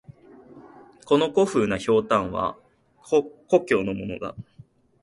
[1.05, 2.57] この古風な酒瓢は
[3.03, 3.21] 故
[3.67, 4.33] 郷のものだ。